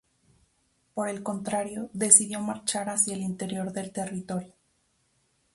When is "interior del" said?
3.21-3.91